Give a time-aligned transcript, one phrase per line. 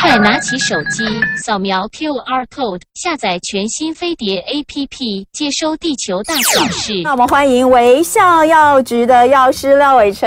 [0.00, 1.04] 快拿起手机，
[1.36, 7.02] 扫描 QR code，下载全新飞碟 APP，接收地球大小事。
[7.04, 10.26] 那我们欢迎微笑药局的药师廖伟成。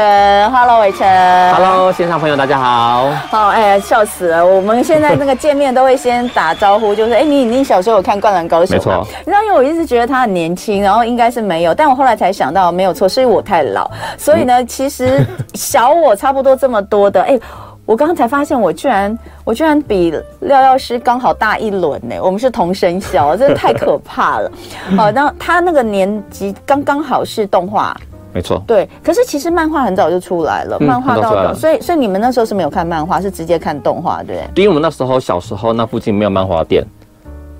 [0.51, 1.07] Hello，伟成。
[1.55, 3.09] Hello，线上朋友大家好。
[3.31, 4.45] 好，哎呀，笑死了！
[4.45, 8.99] 我们现在那个见面都会先打招呼，就是哎，你你小时候有看《灌篮高手》吗？
[8.99, 9.07] 没错。
[9.21, 13.89] 你知道，因为我一直觉得他很年轻，然后应该是没有，但我后来才想到没有错，是因为我太老。
[14.15, 15.25] 所以呢，嗯、 其实
[15.55, 17.39] 小我差不多这么多的，哎。
[17.85, 22.15] 我刚刚才发现，我居然我居然比廖药师刚好大一轮呢。
[22.21, 24.51] 我们是同生肖，真的太可怕了。
[24.95, 27.95] 好，那他那个年纪刚刚好是动画，
[28.33, 28.63] 没错。
[28.65, 34.47] 对，可是其实漫画很早就出来了，嗯、漫画到所以所以你们那时候是没有看漫画，是直接看动画，对？
[34.55, 36.85] 因为我们那时候小时候那附近没有漫画店。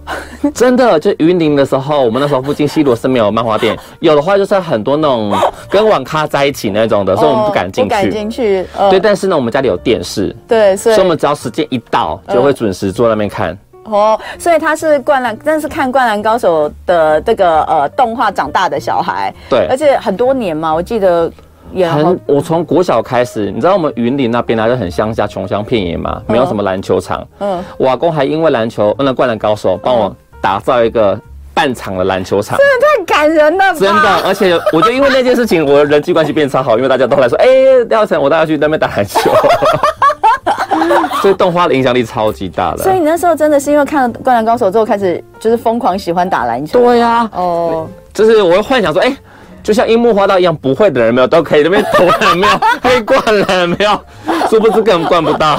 [0.54, 5.32] 真的，就云林的时候，我们那时候附近西螺是没有漫画店， 有的话就是很多那种
[5.70, 7.90] 跟网咖在一起那种的，所以我们不敢进去。
[7.90, 8.66] 不敢进去。
[8.90, 13.58] 对，但是呢，我们家里有电视，对，所以我们只要时间一到，就会准时坐那边看。
[13.86, 19.34] 哦，所以他是灌篮，但是看《灌篮高手》的这个呃动画长大的小孩。
[19.50, 21.32] 对，而且很多年嘛，我记得。
[21.82, 27.26] 很，我从国小开始，你知道我们云林那边呢，就很乡下，穷乡僻野嘛，没有什么篮球场。
[27.40, 31.20] 嗯，我阿公还因为篮球，那灌篮高手帮我打造一个
[31.54, 33.74] 半场的篮球场，真的太感人了。
[33.74, 39.32] 真的，而且我就因为那件事情，我的人际关系变超好，因为大家都来说，哎、欸，廖成，我带他去那边打篮球。
[41.22, 42.80] 所以动画的影响力超级大的。
[42.80, 46.80] 所以你那时候真的是因为看了《灌篮高手》之后，开始就是疯狂喜欢打篮球。
[46.80, 49.18] 对呀、啊，哦，就是我会幻想说，哎、欸。
[49.64, 54.00] 就像樱木花道一样，不会的人没有都可以，那边投篮没有，可以灌篮没有，
[54.50, 55.58] 殊不知根本灌不到。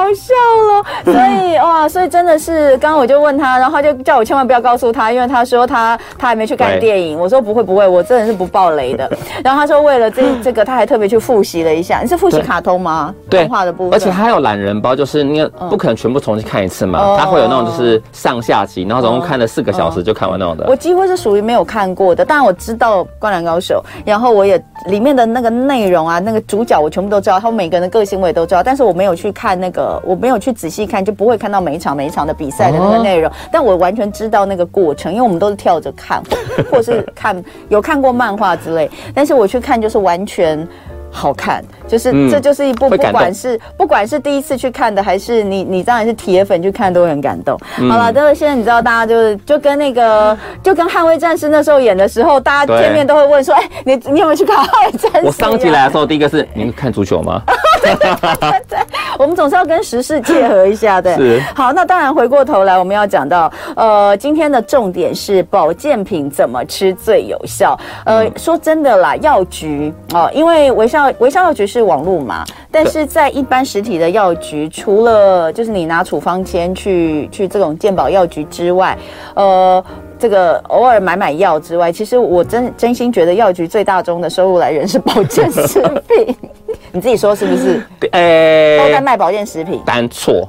[0.00, 0.34] 好笑
[0.68, 7.18] 了， 所以哇，所以真的是，刚刚我就问他，然后他就叫我千万不要告诉他，因为他说他他还没去看电影。
[7.18, 9.10] 我说不会不会，我真的是不爆雷的。
[9.44, 12.00] 然后他说为了这这个，他还特别去复习了一下。
[12.00, 13.14] 你是复习卡通吗？
[13.28, 13.94] 对，动画的部分。
[13.94, 20.66] 而且还有懒人包，就是你不可能全部重新看一次嘛，他会有那种就是上下集，然后总共看了四个小时就看完那种的。
[20.68, 23.06] 我几乎是属于没有看过的，当然我知道。
[23.18, 36.22] 灌篮高手，然后我也里面的那个内容啊，那个主角我全部都知道，他们每个人的个性我也都知道，但是我没有去看那个，我没有去仔细看，就不会看到每一场每一场的比赛的那个内容，但我完全知道那个过程，因为我们都是跳着看，
[36.70, 40.66] 或是看有看过漫画之类，但是我去看就是完全。
[41.12, 47.58] 好看，就是、嗯、这就是一部，不管是不管是第一次去看的，还是你你当然是铁粉去看，都会很感动。
[47.80, 55.26] 嗯、好了，但是现在你知道，大家就是就跟那个就跟捍卫战士那时候演的时候，大家见面都会问说，哎、欸，你你有没有去看捍卫战士？
[55.26, 57.42] 我上集来的时候，第一个是你看足球吗？
[57.82, 58.78] 对对对对，
[59.18, 61.16] 我们总是要跟时事结合一下的。
[61.16, 61.40] 是。
[61.54, 67.78] 好，那当然回过头来，我们要讲到，呃，今天的重点是保健品怎么吃最有效。
[68.04, 71.10] 呃，嗯、说真的啦，药局哦、呃，因为微笑。
[71.18, 78.96] 微笑药局是网络嘛，但是在一般实体的药局，除了就是你拿处方签去去这种健保药局之外，
[79.34, 79.82] 呃，
[80.20, 86.36] 这个偶尔买买药之外，其实我真真心觉得药局最大宗的收入来源是保健食品。
[86.92, 87.82] 你自己说是不是？
[88.12, 89.80] 呃、欸，都在卖保健食品。
[89.84, 90.46] 单错，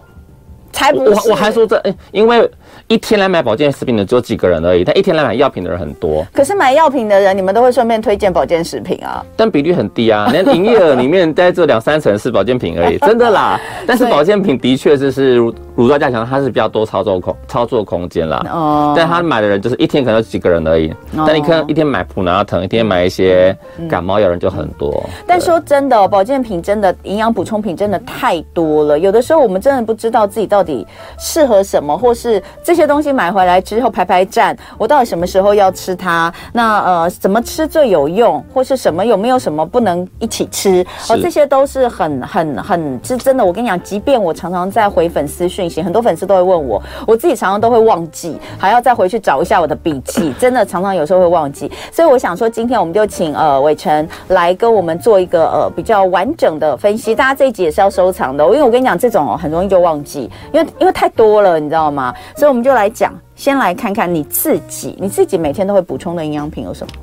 [0.74, 1.30] 才不是。
[1.30, 1.81] 我我还说这，
[2.12, 2.52] 因为。
[2.91, 6.28] 一天来买保健食品的只有几个人而已，但一天来买药品的人很多。
[6.34, 9.25] 可是买药品的人，你们都会顺便推荐保健食品啊？
[9.38, 13.57] 但比率很低啊， 连营业额里面在这两三成是保健品而已， 真的啦。
[13.88, 18.46] 但是保健品的确就是乳乳胶加强，它是比较多操作空操作空间啦。
[18.51, 18.94] 哦。
[18.94, 20.90] 但他买的人就是一天可能有几个人而已。
[21.16, 21.24] 哦。
[21.25, 23.57] 但你看一天买普拿疼，一天买一些
[23.90, 25.01] 感冒药人就很多。
[25.25, 30.85] 但说真的，保健品真的营养补充品真的太多了，有的时候我们真的不知道自己到底
[31.18, 32.81] 适合什么，或是这些。
[32.81, 36.34] 这些东西买回来之后排排站，我到底什么时候要吃它？
[36.52, 40.84] 那呃，怎么吃最有用，或是什么有没有什么不能一起吃？
[41.08, 43.46] 哦，这些都是很很很是真的。
[43.46, 51.72] 我跟你讲，即便我常常在回粉丝讯息，很多粉丝都会问我，我自己常常都会忘记，还要再回去找一下我的笔记， 真的常常有时候会忘记。
[51.92, 57.13] 所以我想说，今天我们就请呃伟成来跟我们做一个呃比较完整的分析。
[57.13, 62.12] 大家这一集也是要收藏的，因为我跟你讲，这种哦很容易就忘记，因为因为太多了，你知道吗？
[62.36, 62.70] 所以我们就。
[62.73, 66.94] 来讲，先来看看你自己，你自己每天都会补充的营养品有什么？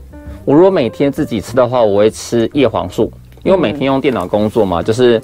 [0.45, 3.13] 我如果每天自己吃的话，我会吃叶黄素，
[3.43, 5.23] 因为每天用电脑工作嘛，就是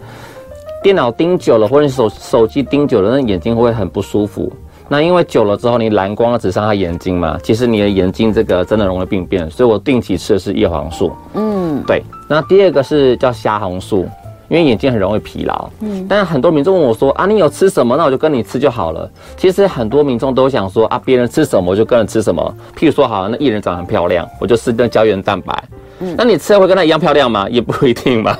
[0.83, 4.53] 电脑盯久了，或者手手机盯久了，那眼睛会很不舒服。
[4.87, 11.11] 那因为久了之后，你蓝光只伤害眼睛嘛，其实你的眼睛这个真的容易病变，所以我定期吃的是叶黄素。
[11.33, 12.03] 嗯，对。
[12.29, 14.07] 那第二个是叫虾红素。
[14.55, 17.97] 因为眼睛很容易疲劳，嗯，但是很多民众问我说啊，你有吃什么？
[17.97, 19.11] 那我就跟你吃就好了。
[19.37, 22.55] 其实很多民众都想说啊，别人吃什么我就跟着吃什么。
[22.77, 25.65] 譬如说，好，那艺人长得很漂亮，我就吃那胶原蛋白。
[25.99, 27.49] 嗯，那你吃了会跟他一样漂亮吗？
[27.51, 28.37] 也不一定嘛。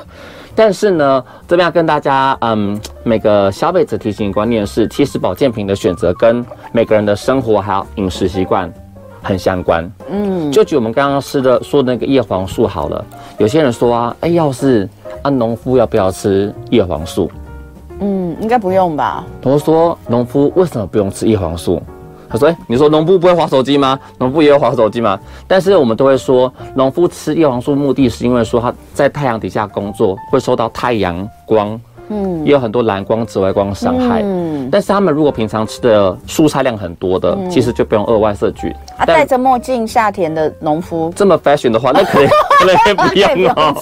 [0.55, 8.73] 但是呢，这边要跟大家，嗯，每个消费者提醒观念是，其实保健品的选择跟每个人的生活还有饮食习惯
[9.25, 9.91] 很相关。
[10.09, 13.03] 嗯，就举我们刚刚吃的说的那个叶黄素好了，
[13.39, 14.87] 有些人说啊，哎，要是
[15.23, 17.29] 啊，农夫要不要吃叶黄素？
[17.99, 19.25] 嗯，应该不用吧？
[19.43, 21.81] 我说农夫为什么不用吃叶黄素？
[22.27, 23.97] 他说：“哎，你说农夫不会滑手机吗？
[24.17, 25.17] 农夫也有滑手机吗？
[25.47, 34.21] 但是我们都会说，农夫吃叶黄素目的是因为说他在太阳底下工作会受到太阳光，嗯，也有很多蓝光、紫外光伤害。
[34.23, 38.69] 嗯，但是他们如果平常吃的蔬菜量很多的，嗯、其实就不用额外摄取。
[38.97, 42.29] 啊，戴着墨镜夏田的农夫这么 fashion 的话，那 可能
[42.59, 43.75] 可能也不用哦，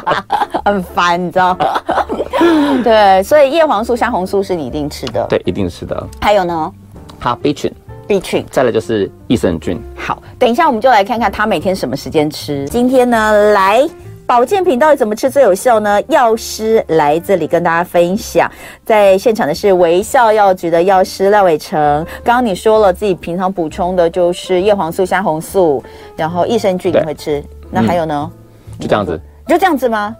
[0.64, 1.80] 很烦，你知道吗？
[2.84, 6.06] 对，所以叶黄素、虾红素是你一定吃的，对，一定吃的。
[6.20, 6.72] 还有呢？
[7.18, 7.72] 好，B 群。”
[8.08, 9.78] B 群，再来就是益生菌。
[9.94, 12.66] 好，等一下我们就来看看他每天什么时间吃。
[12.70, 13.86] 今天呢，来
[14.28, 15.98] 保健品到底怎么吃最有效呢？
[16.08, 18.46] 药师来这里跟大家分享。
[18.84, 21.80] 在现场的是微笑药局的药师赖伟成。
[22.22, 25.82] 刚刚你说了自己平常补充的就是叶黄素、虾红素，
[26.14, 28.30] 然后益生菌你会吃，那还有呢？
[28.78, 30.14] 就这样子，就这样子吗？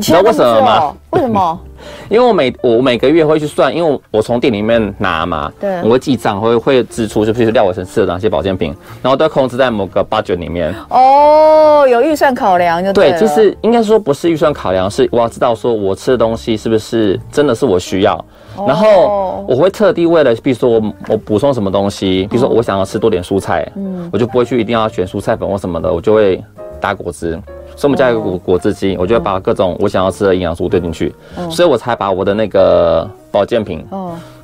[0.00, 0.06] 对。
[0.06, 0.94] 你知道为什么吗？
[1.10, 1.60] 为什么？
[2.10, 10.74] 因为我每我每个月会去算，因为我我从店里面拿嘛，对，我会记账，会会支出，就譬如廖伟成吃的哪些保健品，然后都要控制在某个 budget 里面。
[10.90, 13.12] 哦，有预算考量就对。
[13.12, 18.14] 对，就是应该说不是预算考量，是我要知道说我吃的东西是不是真的是我需要，
[18.56, 26.42] 哦、然后我会特地为了，比如说我我补充什么东西，比如说我想要吃多点蔬菜，嗯，我就不会去一定要选蔬菜粉或什么的，我就会
[26.78, 27.40] 打果汁。
[27.80, 31.14] 所以我们家有个果果汁机，我就会把各种我想要吃的营养素丢进去，
[31.50, 33.82] 所以我才把我的那个保健品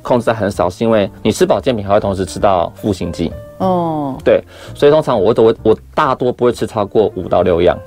[0.01, 3.31] 控制在很少，是因为你吃保健品还会同时吃到赋形剂。
[3.59, 4.43] 哦，对，
[4.73, 7.77] 所以通常我都会我大多不会吃超过五到六样，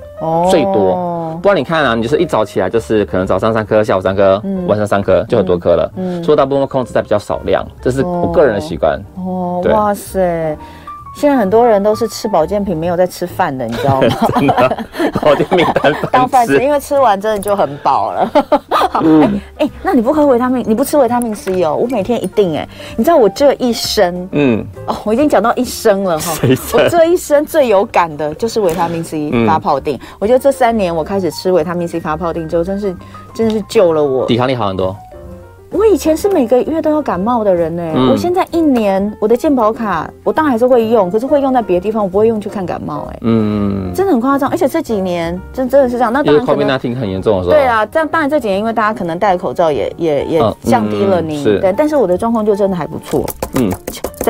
[0.48, 1.36] 最多。
[1.42, 5.92] 不然你看啊，你就是一早起来就是可能早上三颗，下午三颗，晚上三颗，就很多颗了。
[5.96, 9.00] 嗯，所以大部分控制在比较少量，这是我个人的习惯。
[9.16, 10.56] 哦，哇塞。
[11.20, 14.08] 现在很多人都是吃保健品，没有在吃饭的，你知道吗？
[15.20, 18.26] 保健品当饭当饭吃，因为吃完真的就很饱了。
[18.88, 21.76] 好，哎、嗯欸，那你不喝维他命，你不吃维他命 C 哦？
[21.76, 26.32] 我每天一定哎、欸，你知道我这一生，嗯，哦，我已经讲到一生了哈。
[26.72, 29.98] 我这一生最有感的就是维他命 C 发泡錠。
[29.98, 32.96] 嗯、我觉得这三年我开始吃维他命 C 发泡錠之后，真是
[33.34, 34.96] 真的是救了我，抵抗力好很多。
[35.72, 46.12] 我以前是每个月都要感冒的人呢、欸，嗯、我现在一年我的健保卡，我当然还是会用，可是会用在别的地方，我不会用去看感冒、欸，哎，嗯，真的很夸张，而且这几年真真的是这样。
[46.12, 53.24] 那当然可能，因为 COVID-19 很严重的时候，对啊，这样当然这几年因为大家可能戴口罩也也也降低了你，对，但是我的状况就真的还不错，
[53.54, 53.70] 嗯。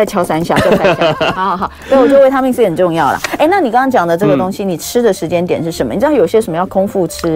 [0.00, 1.73] 再敲三下，再三下， 好好好。
[1.91, 3.20] 对，我觉得维他命 C 很重要啦。
[3.37, 5.93] 哎，那你刚刚讲的这个东西，你吃的时间点是什么？
[5.93, 7.35] 你知道有些什么要空腹吃，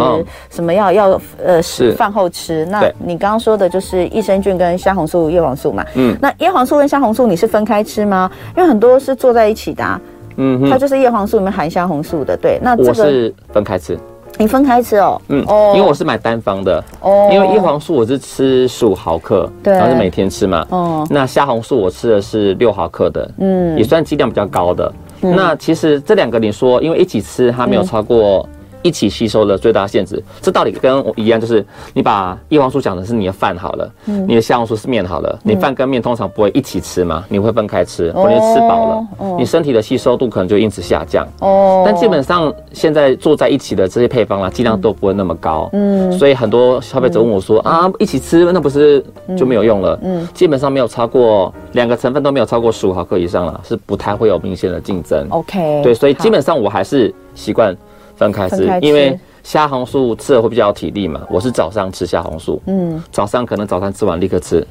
[0.48, 2.64] 什么要要呃是饭后吃？
[2.70, 5.84] 那你刚刚说的就是益生菌跟虾红素、叶黄素嘛？
[5.94, 8.30] 嗯，那叶黄素跟虾红素你是分开吃吗？
[8.56, 10.00] 因为很多是做在一起的，
[10.36, 12.34] 嗯，它就是叶黄素里面含虾红素的。
[12.34, 13.98] 对，那这个我是分开吃。
[14.38, 24.92] 你分开吃哦，嗯，哦，因为我是买单方的，哦，因为叶黄素我是吃十五毫克，对，然后是每天吃嘛，哦，那虾红素我吃的是六毫克的，嗯，也算剂量比较高的，
[25.22, 28.48] 嗯，那其实这两个你说，因为一起吃它没有超过。
[28.84, 31.64] 一起吸收的最大限制，这道理跟我一样，就是
[31.94, 41.26] 你把叶黄素讲的是你的饭好了，嗯、你的虾红素是面好了，嗯、你饭跟面通常不会一起吃嘛，你会分开吃，或者吃饱了，哦、你身体的吸收度可能就因此下降。
[41.40, 45.70] 哦，但基本上现在做在一起的这些配方啦，剂量都不会那么高。
[45.72, 49.02] 嗯，所以很多消费者问我说、嗯、啊，一起吃那不是
[49.34, 49.98] 就没有用了？
[50.02, 55.26] 嗯，基本上没有超过两个成分都没有超过十五毫克以上了，是不太会有明显的竞争。
[55.30, 57.74] OK，对，所以基本上我还是习惯。
[58.16, 61.20] 分开吃，因为虾红素吃了会比较有体力嘛。
[61.30, 64.66] 我是早上吃虾红素，嗯，早上可能早餐吃完立刻吃。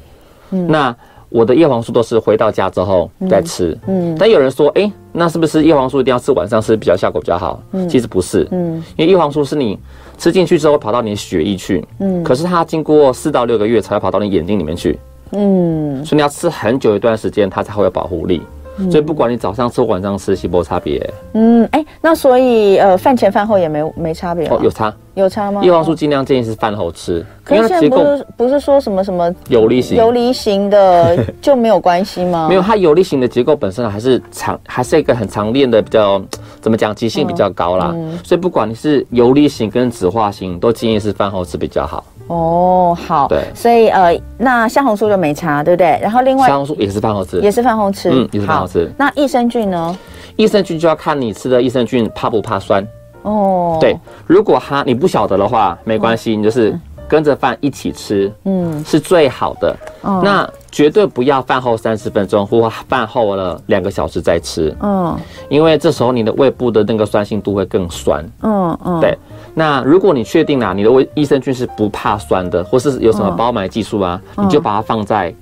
[0.50, 0.94] 嗯，那
[1.28, 3.76] 我的叶黄素都是回到家之后再吃。
[3.86, 7.60] 嗯，但有人说，哎，那是不是叶黄素一定要吃晚上吃比较效果比较好？
[7.72, 9.78] 嗯，其实不是，嗯，因为叶黄素是你
[10.16, 14.98] 吃进去之后跑到你的血液去，嗯，可是它经过四到六个月才会跑到你眼睛里面去，
[15.32, 18.40] 嗯，所以你要吃很久一段时间，它才会有保护力。
[18.90, 21.00] 所以不管你早上吃晚上吃，是没差别。
[21.34, 25.62] 嗯，哎、欸，那所以呃，饭前饭后也没没差别哦，有差，有差吗？
[25.62, 27.24] 叶黄素尽量建议是饭后吃。
[27.44, 32.46] 可是现在不是不是说什么什么游离型、游离型的就没有关系吗？
[32.50, 36.20] 没有，它游离型的结构本身还是常，还是一个很常练的，比较
[36.60, 37.92] 怎么讲，急性比较高啦。
[37.94, 42.04] 嗯嗯、所以不管你是游离型跟酯化型，都建议是饭后吃比较好。
[42.28, 45.98] 哦，好，对，所以呃，那虾红素就没差，对不对？
[46.00, 48.90] 然后另外，虾红素也是饭后吃，也是饭后吃，嗯，也是饭后吃。
[48.96, 49.96] 那益生菌呢？
[50.36, 52.86] 益生菌就要看你吃的益生菌怕不怕酸。
[53.22, 59.76] 哦，对，如果它你不晓得的话，没关系，你就是跟着饭一起吃，嗯，是最好的。
[60.02, 65.16] 那绝对不要饭后三十分钟或饭后了两个小时再吃，嗯，
[65.48, 69.16] 因为这时候你的胃部的那个酸性度会更酸，嗯嗯，对。
[69.54, 75.34] 那如果你确定啦，你的胃益生菌是不怕酸的，或是有什么包埋技术啊，你就把它放在。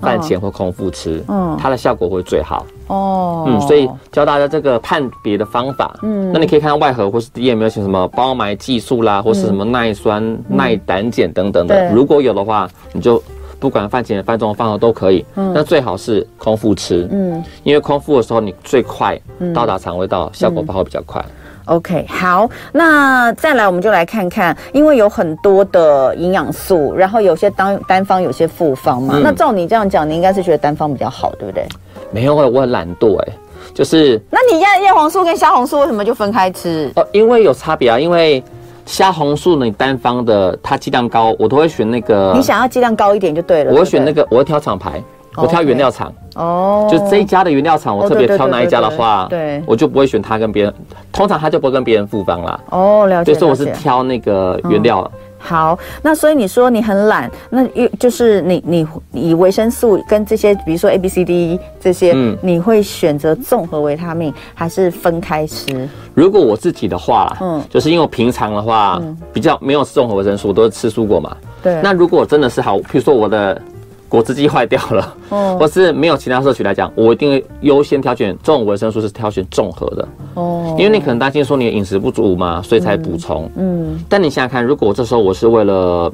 [0.00, 3.46] 饭前或空腹吃，嗯，它的效果会最好哦。
[3.48, 11.74] 嗯，所以教大家这个判别的方法，嗯，那你可以看看外盒或是第一页有没有写什么包埋技术啦，或是什么耐酸、嗯、耐胆碱等等的。
[11.74, 13.20] 对如果有的话，你就
[13.58, 15.26] 不管饭前、饭中、饭后都可以。
[15.34, 19.20] 嗯，那最好是空腹吃，嗯，因为空腹的时候你最快
[19.52, 21.20] 到达肠胃道，效果会比较快。
[21.68, 29.14] OK，好，那再来我们就来看看，因为有很多的营养素，然后有些单单方，有些复方嘛。
[29.16, 31.66] 嗯、那照你这样讲，你应该是觉得单方比较好，对不对？
[32.10, 33.28] 没有，我很懒惰哎，
[33.74, 34.18] 就是。
[34.30, 36.90] 那你叶叶黄素跟虾红素为什么就分开吃？
[36.96, 38.42] 哦，因为有差别啊，因为
[38.86, 42.32] 虾红素你单方的它剂量高，我都会选那个。
[42.34, 43.72] 你想要剂量高一点就对了。
[43.72, 45.02] 我会选那个，我会挑厂牌。
[45.36, 46.12] 我挑原料厂.
[46.40, 50.72] Oh, 就这一家的原料厂，我特别挑那一家的话，对，我就不会选他跟别人，
[51.12, 52.60] 通常他就不会跟别人复方啦。
[52.70, 53.34] 哦，了解。
[53.34, 55.02] 所以我是挑那个原料。
[55.12, 55.20] 嗯。
[55.40, 65.88] 好，那所以你说你很懒，那又就是你你以维生素跟这些，比如说 A B C D 这些，嗯，你会选择综合维他命还是分开吃？
[66.14, 71.36] 如果我自己的话，嗯，就是因为我平常的话，嗯，比较没有综合维生素，都是吃蔬果嘛。
[71.62, 71.80] 对。
[71.82, 73.60] 那如果真的是好，譬如说我的。
[74.08, 86.10] 果汁机坏掉了，哦，或是没有其他摄取来讲，我一定会优先挑选这种维生素，是挑选综合的，哦，因为你可能担心说你的饮食不足嘛，所以才补充，嗯，但你想想看，如果这时候我是为了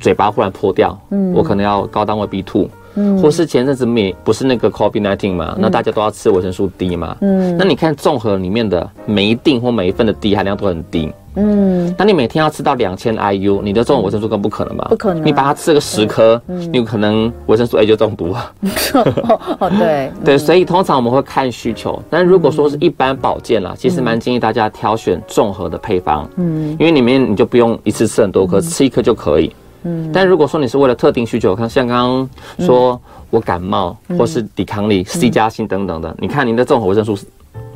[0.00, 11.12] 嘴巴忽然破掉，嗯，我可能要高单位 B2，嗯，或是前阵子没不是那个 COVID-19 嘛，那大家都要吃维生素 D 嘛，嗯，那你看综合里面的每一定或每一份的 D 含量都很低。
[11.36, 14.86] 嗯，那你每天要吃到两千 IU，你的这种维生素更不可能吧？
[14.88, 15.24] 不可能。
[15.24, 18.52] 你把它吃个十颗，嗯，你有可能维生素 A 就中毒了。
[19.58, 20.12] 哦，对。
[20.24, 29.52] 对，所以通常我们会看需求，但如果说是一般保健啦，其实蛮建议大家挑选综合的配方，嗯，因为里面你就不用一次吃很多颗，吃一颗就可以。
[29.82, 37.18] 嗯，但如果说你是为了特定需求，看像刚刚说我感冒或是抵抗力 C 加锌等等的，你看您的综合维生素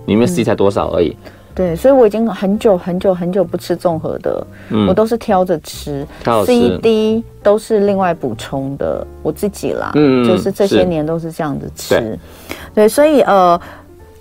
[0.07, 1.15] 里面 C 才多少而已。
[1.59, 12.19] 对，所以我已经很久很久很久不吃综合的，嗯、我都是挑着吃，挑着吃，C、D 都是另外补充的，我自己啦，嗯，就是这些年都是这样子吃，对，
[12.77, 13.61] 对，所以呃，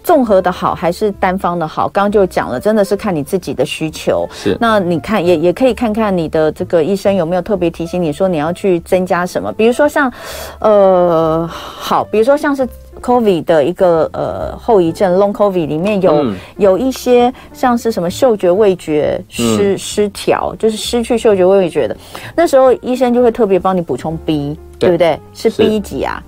[0.04, 10.12] 综合的好还是单方的好，刚刚就讲了，真的是看你自己的需求，是，那你看也也可以看看你的这个医生有没有特别提醒你说你要去增加什么，比如说像，
[10.58, 12.68] 呃，好，比如说像是。
[13.00, 21.96] COVID 的一个呃后遗症，Long COVID 里面有、嗯、有一些像是什么嗅觉味觉失、嗯、失调，就是失去嗅觉味觉的，
[22.36, 25.20] 那时候医生就会特别帮你补充 B，对，对不对？
[25.34, 26.24] 是 B 几啊？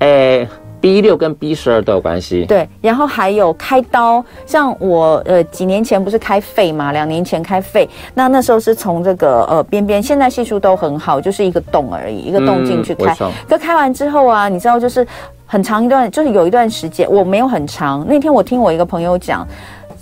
[0.00, 0.48] 诶。
[0.82, 15.06] B 六跟 B 十二都有关系，对，然后还有开刀，像我呃几年前不是开肺嘛，两年前开肺，那那时候是从这个呃边边，现在系数都很好，就是一个洞而已，一个洞进去开，嗯、可开完之后啊，你知道就是
[15.52, 19.46] 很长一段，就是有一段时间我没有很长，那天我听我一个朋友讲。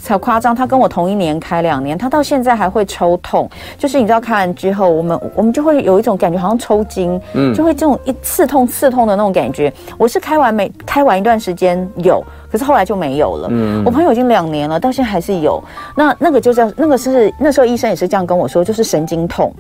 [0.03, 9.71] 才夸张，他跟我同一年开两年，他到现在还会抽痛，就是你知道开完之后，我们我们就会有一种感觉，好像抽筋，嗯，就会这种一刺痛刺痛的那种感觉。
[9.99, 13.49] 我是开完没开完一段时间有，可是后来就没有了。
[13.51, 15.63] 嗯，我朋友已经两年了，到现在还是有。
[15.95, 19.53] 那那个就叫那个是那时候医生也是这样跟我说，就是神经痛。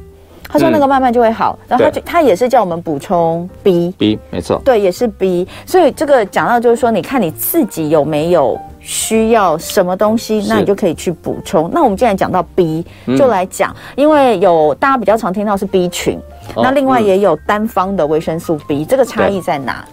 [0.52, 5.47] 他说那个慢慢就会好，嗯、然后他就他也是叫我们补充 B B 没错，对，也是 B。
[5.66, 8.59] 所以这个讲到就是说，你看你自己有没有。
[8.83, 11.71] 需要什么东西，那你就可以去补充。
[11.71, 16.19] 那我们既然讲到 B，就来讲，嗯、因为有大家比较常听到是 B 群，
[16.54, 19.85] 哦、那另外也有单方的维生素 B，、嗯、这个差异在哪？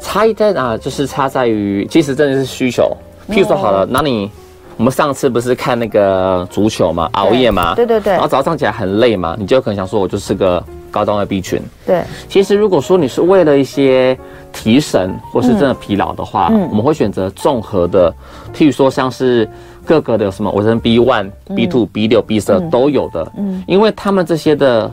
[0.00, 0.78] 差异在哪？
[0.78, 2.96] 就是差在于，其实真的是需求。
[3.28, 4.30] 譬如说好了，哦、那你
[4.78, 11.60] 我们上次不是看那个足球嘛，熬夜嘛，对对对，然后早上起来很累嘛，你就可能想说，我就是个高单位 B 群。
[11.84, 14.18] 对，其实如果说你是为了一些。
[14.50, 16.62] 提神或是真的疲劳的话，嗯。
[16.62, 18.12] 嗯、我们会选择综合的，
[18.54, 19.48] 譬如说像是
[19.84, 24.90] 各个的有什么维生 B one、B two、B 六、B 十二都有的，嗯，因为他们这些的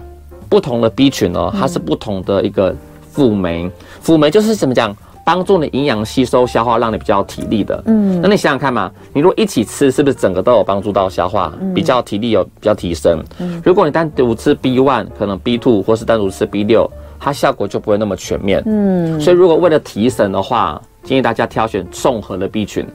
[0.50, 2.76] 不同的 B 群哦，它是不同的一个
[3.10, 4.96] 辅酶，辅酶就是怎么讲，
[5.26, 13.20] 帮助你营养吸收消化，让你比较有体力的，嗯，那你想想看嘛，你如果一起吃，是不是整个都有帮助到消化，比较体力有比较提升？
[13.40, 16.90] 嗯，如果你单独吃 B one，可能 B two 或是单独吃 B 六。
[17.18, 22.86] 它效果就不会那么全面，嗯，所以如果为了提神的话，建议大家挑选综合的 B 群，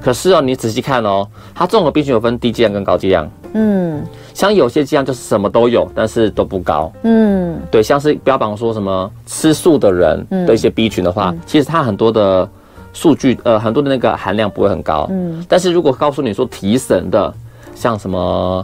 [0.00, 3.28] 可是哦，你仔细看哦，它综合 B 群有分低剂量跟高剂量。
[3.54, 4.02] 嗯
[4.34, 6.92] 像有些剂量就是什么都有，但是都不高。
[7.04, 12.46] 嗯对，像是标榜说什么吃素的人的一些 B 群的话，其实它很多的
[12.92, 15.06] 数据，呃，很多的那个含量不会很高。
[15.10, 17.32] 嗯，但是如果告诉你说提神的，
[17.74, 18.62] 像什么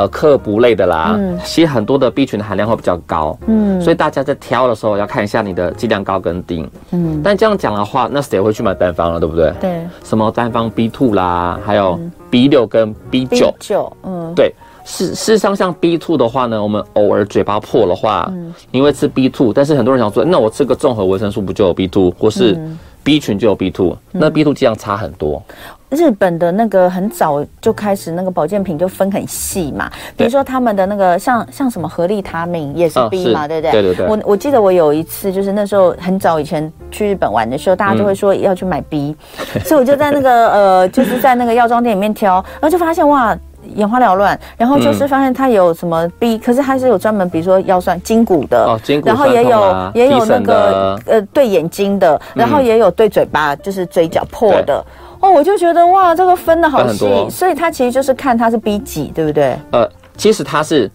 [0.00, 3.38] 呃克卜类的啦，嗯其实很多的 B 群的含量会比较高。
[3.46, 6.66] 嗯所以大家在挑的时候要看一下你的剂量高跟低。
[6.92, 9.52] 嗯，但这样讲的话，那谁会去买单方了，对不对？
[9.60, 11.98] 对什么单方 B two 啦，还有
[12.30, 13.54] B 六跟 B，B 九。
[13.58, 14.54] 九，嗯对，
[14.84, 18.30] 事事实上像 B two 的话呢，我们偶尔嘴巴破的话，
[18.70, 22.58] 你会吃 B two，但是很多人想说，那我吃个综合维生素不就有 B two，或是
[23.02, 25.42] B 群就有 B two，那 B two 剂量差很多。
[25.90, 33.72] 日本的那个很早就开始那个保健品就分很细嘛，比如说他们的那个像像什么合利他命也是啊 B 是嘛，对不对？
[33.72, 39.14] 对对对我我记得我有一次就是那时候很早以前去日本玩的时候，大家都会说要去买 B，
[39.66, 43.36] 所以我就在那个呃就是在那个药妆店里面挑，然后就发现哇。
[43.76, 54.82] 眼花缭乱，然后就是发现它有什么 B，、可是它是有专门，比如说腰酸筋骨的，哦筋骨然后也有、也有那个呃对眼睛的，然后也有对嘴巴，就是嘴角破的。
[55.20, 59.56] 哦，我就觉得哇，这个分的好细，所以它其实就是看它是 B 几，对不对？
[59.70, 60.90] 呃，其实它是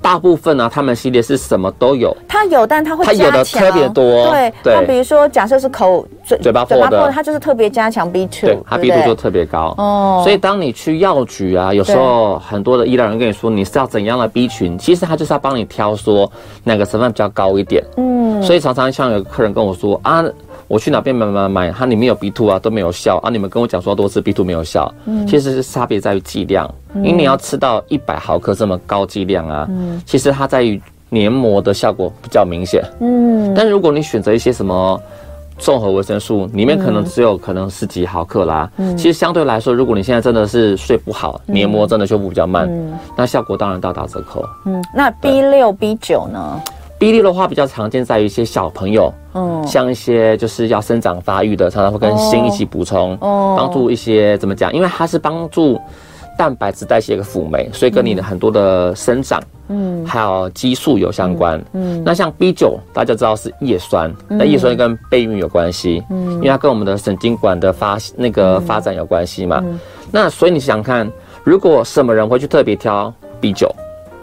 [0.00, 2.16] 大部分呢、啊，他们系列是什么都有。
[2.28, 3.62] 它有，但它会它有的加强。
[3.62, 4.74] 特别多对，对。
[4.74, 9.74] 它比如说假设是口嘴嘴巴破的嘴巴破的，它就是特别加强 B two，对，它 B two 就特别高。
[9.78, 10.20] 哦。
[10.22, 16.30] 所以当你去药局啊，有时候很多的医疗人跟你说你是要怎样的 B 群，其实他就是要帮你挑说
[16.62, 17.82] 哪个成分比较高一点。
[17.96, 20.24] 嗯，所以常常像有客人跟我说啊，
[20.68, 25.26] 我去哪边买买买，它里面有 B two 啊都没有效啊，你们跟我讲说多吃 B two 没有效，嗯。
[25.26, 29.68] 其实是差别在于剂量，因为你要吃到一百毫克这么高剂量啊，
[30.04, 32.82] 其实它在于黏膜的效果比较明显。
[33.00, 35.00] 嗯，但如果你选择一些什么
[35.56, 38.96] 综合维生素，里面可能只有可能十几毫克啦，嗯。
[38.96, 42.68] 其实相对来说，如果你现在真的是睡不好，黏膜真的修复比较慢，
[43.16, 44.44] 那效果当然大打折扣。
[44.64, 46.60] 嗯，那 B 六 B 九呢？
[46.98, 53.54] B 六的话比较常见在于一些小朋友，嗯，像一些就是要生长发育的，常常会跟锌一起补充，哦。
[53.58, 54.72] 帮助一些怎么讲？
[54.72, 55.78] 因为它是帮助
[56.38, 61.62] 蛋白质代谢一个辅酶，所以跟你的很多的生长，嗯，还有激素有相关。
[61.74, 69.62] 嗯，那像 B 九，大家知道是叶酸，那叶酸跟备孕有关系，嗯，因为它跟我们的神经管的发那个发展有关系嘛。
[70.10, 71.10] 那所以你想想看，
[71.44, 73.70] 如果什么人会去特别挑 B 九，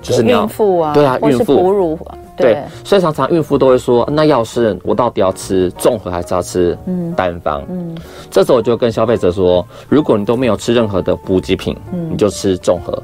[0.02, 1.58] 就是你要孕妇啊，对啊孕妇。
[1.58, 2.00] 哺乳，
[2.36, 6.78] 对，所以常常孕妇都会说，那要是我到底要吃综合还是要吃
[7.16, 7.64] 单方？
[7.70, 7.96] 嗯，
[8.32, 11.78] 这时候我就跟消费者说，如果你都没有吃任何的补给品，
[12.10, 13.02] 你就吃综合。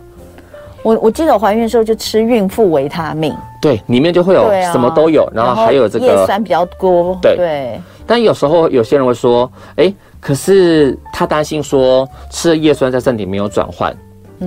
[0.82, 6.06] 我我记得我怀孕的时候就吃孕妇维他命，对，里面就会有什么都有，然后还有这个。
[6.06, 13.94] 叶酸比较多，对对，但有时候有些人会说，哎，可是他担心说吃了叶酸在身体没有转换。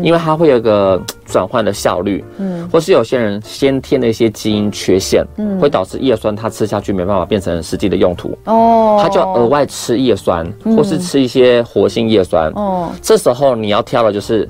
[0.02, 14.48] 因为它会有一个转换的效率，嗯，或是有些人先天的一些基因缺陷，嗯，会导致叶酸它吃下去没办法变成实际的用途，哦，他就要额外吃叶酸，或是吃一些活性叶酸，哦，这时候你要挑的就是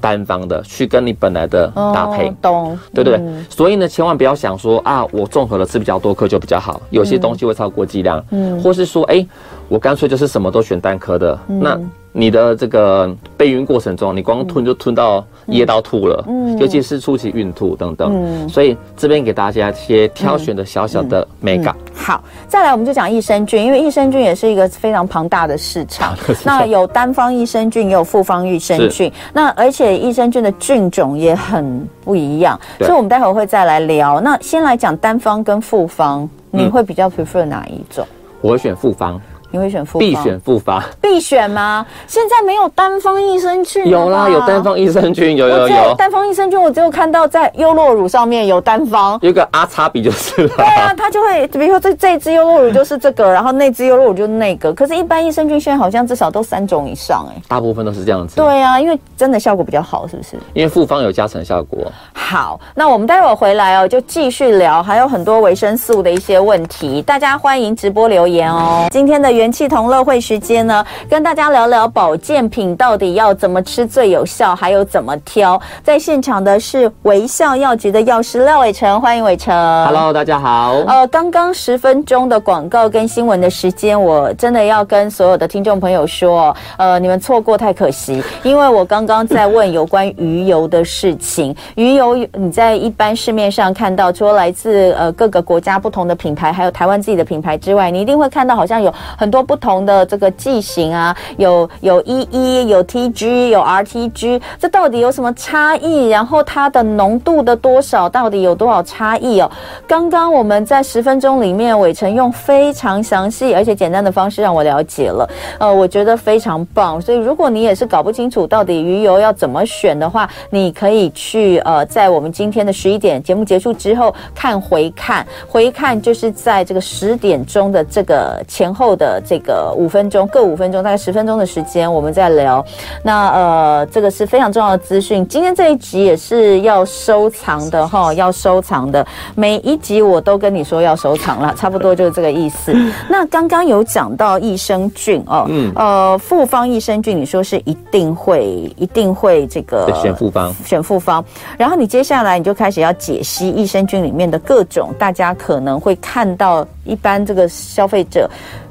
[0.00, 3.20] 单方的，去跟你本来的搭配，哦懂，对不对？
[3.48, 9.26] 所以呢，千万不要想说啊，我综合的吃比较多颗就比较好，有些东西会超过剂量，嗯，或是说，哎，
[9.68, 11.78] 我干脆就是什么都选单颗的，那。
[12.18, 21.76] 你的这个备孕过程中，你光吞就吞到噎到吐了，嗯，尤其是初期孕吐等等，嗯，所以这边给大家一些挑选的小小的美感。
[21.94, 26.16] 好，再来我们就讲益生菌，因为益生菌也是一个非常庞大的市场。
[26.44, 29.12] 那有单方益生菌，也有复方益生菌。
[29.32, 34.20] 那而且益生菌的菌种也很不一样，所以我们待会儿会再来聊。
[34.20, 38.04] 那先来讲单方跟复方，你会比较 prefer 哪一种？
[38.40, 39.20] 我会选复方。
[39.50, 40.08] 你会选复方？
[40.08, 41.84] 必选复方，必选吗？
[42.06, 43.86] 现在没有单方益生菌。
[43.88, 45.94] 有啦，有单方益生菌，有有有。
[45.94, 50.56] 单方益生菌，我只有看到在优酪乳上面有单方，有个阿叉比就是了。
[50.56, 54.72] 对啊，它就会，比如说这这一支优酪乳就是这个，然后那支优酪乳就是那个。
[54.72, 58.36] 可是，一般益生菌现在好像至少都三种以上，哎，大部分都是这样子。
[58.36, 60.36] 对啊，因为真的效果比较好，是不是？
[60.52, 61.90] 因为复方有加成效果。
[62.12, 68.86] 好，那我们待会儿回来哦，就继续聊，还有很多维生素的一些问题，大家欢迎直播留言哦。
[68.90, 70.18] 今天的元气同乐会。
[70.20, 75.58] 时间呢，跟大家聊聊保健品到底要怎么吃最有效，还有怎么挑。
[75.82, 79.54] 在现场的是微笑药局的药师廖伟成，欢迎伟成。
[79.86, 80.72] Hello，大家好。
[80.88, 91.54] 呃，刚刚十分钟的广告跟新闻的时间，我真的要跟所有的听众朋友说，呃，你们错过太可惜，因为我刚刚在问有关鱼油的事情。
[91.76, 106.08] 鱼油你在一般市面上看到，除了来自呃各个国家不同的品牌，还有台湾自己的品牌之外，你一定会看到好像有很很多不同的这个剂型啊，有有 EE，有 TG，有 RTG，这到底有什么差异？
[106.08, 109.50] 然后它的浓度的多少到底有多少差异哦？
[109.86, 116.98] 刚刚我们在十分钟里面，伟成用非常详细而且简单的方式让我了解了，呃，我觉得非常棒。
[116.98, 132.64] 所以如果你也是搞不清楚到底鱼油要怎么选的话，你可以去呃，在我们今天的十一点节目结束之后看回看，回看就是在这个十点钟的这个前后的这个五分钟，各五分钟，大概十分钟的时间，我们再聊。
[133.02, 135.26] 那呃，这个是非常重要的资讯。
[135.28, 139.06] 今天这一集也是要收藏的哈，要收藏的。
[139.34, 142.74] 每一集我都跟你说要收藏了，差不多就是这个意思。
[143.08, 151.24] 那刚刚有讲到益生菌哦，嗯，呃，复方益生菌，你说是一定会，一定会这个选复方，选复方。
[151.56, 158.28] 然后你接下来你就开始要解析益生菌里面的各种，大家可能会看到，一般这个消费者。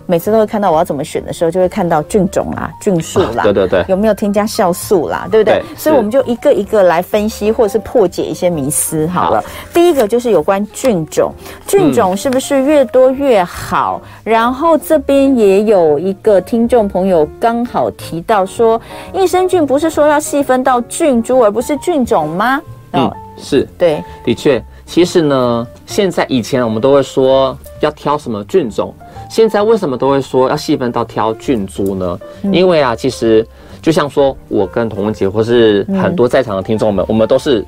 [0.07, 5.59] 每次都会看到我要怎么选的时候，就会看到菌种啦、菌数啦，对对对，有没有添加酵素啦，对不对？
[5.59, 9.05] 对，所以我们就一个一个来分析，或者是破解一些迷思。
[9.07, 11.31] 好了，好，第一个就是有关菌种，
[11.67, 14.01] 菌种是不是越多越好？
[14.23, 18.79] 嗯、然后这边也有一个听众朋友刚好提到说，
[19.13, 22.61] 益生菌不是说要细分到菌株，而不是菌种吗？
[22.93, 28.95] 嗯，是对，的确，其实呢，现在以前我们都会说要挑什么菌种。
[29.29, 32.19] 现在为什么都会说要细分到挑菌株呢？
[32.43, 33.45] 嗯、因为啊，其实
[33.81, 37.63] 就像说我跟童文洁，或是很多在场的听众们，嗯、我们都是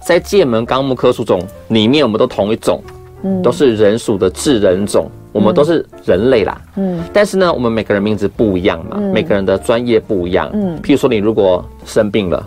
[0.00, 2.82] 在界门纲目科属种里面，我们都同一种，
[3.22, 7.02] 嗯，都是人属的智人种，我们都是人类啦，嗯。
[7.12, 10.78] 但是呢，我们每个人名字不一样嘛，嗯、每个人的专业不一样，嗯。
[10.82, 12.44] 譬如说，你如果生病了。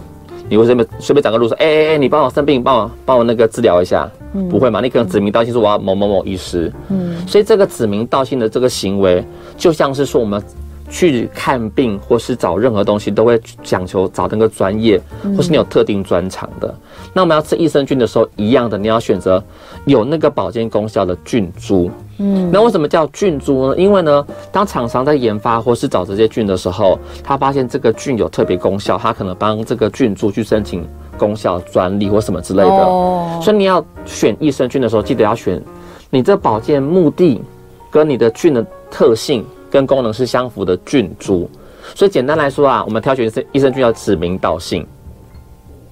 [0.50, 4.82] 你会随便随便找个路说，哎哎哎，你帮我生病，帮我帮我那个治疗一下，嗯、不会嘛？
[4.82, 9.24] 你可能指名道姓说我要某某某医师，嗯，所以这个指名道姓的这个行为，
[9.58, 10.42] 就像是说我们
[10.90, 15.02] 去看病或是找任何东西，都会讲求找那个专业，
[15.36, 16.68] 或是你有特定专长的。
[16.68, 19.44] 嗯、那我们要吃益生菌的时候，一样的，你要选择
[19.86, 21.90] 有那个保健功效的菌株。
[22.20, 23.78] 嗯，那为什么叫菌株呢？
[23.78, 32.70] 因为呢，当厂商在研发或是找这些菌的时候，他发现这个菌有特别功效，他可能帮这个菌株去申请功效专利或什么之类的。
[32.70, 35.62] 哦，所以你要选益生菌的时候，记得要选
[36.10, 37.42] 你这保健目的
[37.90, 41.50] 跟你的菌的特性跟功能是相符的菌株。
[41.96, 44.86] 所以简单来说啊，我们挑选益生菌要指名道姓。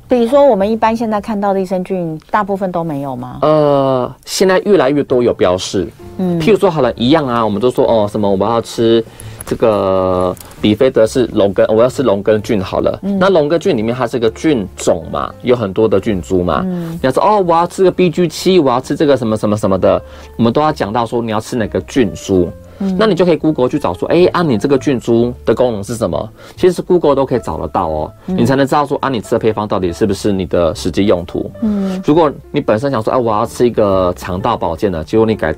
[0.07, 3.39] 比如说，我们一般现在看到的益生菌，大部分都没有吗？
[3.41, 5.87] 呃，现在越来越多有标示。
[6.17, 9.01] 嗯，譬如说，好了，一样啊，我们都说哦，什么我们要吃
[9.45, 12.99] 这个比菲德是龙根，我要吃龙根菌好了。
[13.03, 16.61] 嗯，那龙根菌里面它是个菌种嘛，有很多的菌株嘛。
[16.65, 20.01] 嗯，你要说哦，我要吃个 BG 七，我要吃这个什么什么什么的，
[20.37, 22.49] 我们都要讲到说你要吃哪个菌株。
[22.97, 26.29] 那你就可以 Google 去找说，哎，按你这个菌株的功能是什么？
[26.57, 31.51] 其实 Google 都可以找得到哦，你才能知道说，啊，你吃的配方到底是不是你的实际用途。
[31.61, 35.53] 嗯，如果你本身想说，哎，我要吃一个肠道保健的，结果你改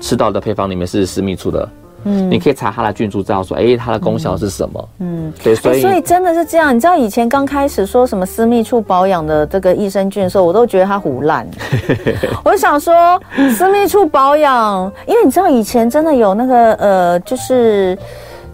[0.00, 1.68] 吃到的配方里面是私密处的。
[2.04, 4.88] 嗯，你可以查它的菌株，知道说，哎，它的功效是什么？
[4.98, 6.74] 嗯，对，所以所以真的是这样。
[6.74, 11.46] 你知道以前刚开始说什么私密处保养的这个益生菌的时候，我都觉得它胡烂。
[12.44, 13.20] 我想说
[13.56, 17.96] 私密处保养，因为你知道以前真的有那个呃，就是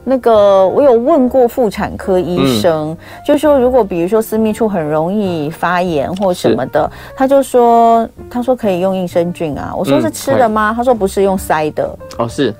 [0.04, 9.74] 那个我有问过妇产科医生，嗯、就说如果比如说私密处很容易发炎或什么的，他就说他说可以用益生菌啊。
[9.76, 10.72] 我说是吃的吗？
[10.72, 11.98] 嗯、他说不是，用塞的。
[12.18, 12.54] 哦，是。